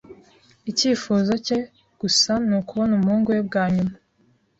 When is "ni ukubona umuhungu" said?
2.47-3.27